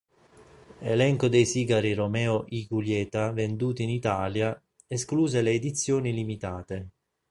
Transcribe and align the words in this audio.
Elenco 0.79 1.27
dei 1.27 1.45
sigari 1.45 1.93
Romeo 1.93 2.45
y 2.49 2.65
Julieta 2.67 3.29
venduti 3.33 3.83
in 3.83 3.89
Italia, 3.91 4.59
escluse 4.87 5.43
le 5.43 5.51
edizioni 5.51 6.11
limitate. 6.11 6.87